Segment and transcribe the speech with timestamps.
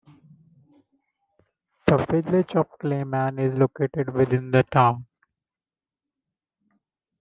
[1.85, 5.05] The Village of Clyman is located within the town.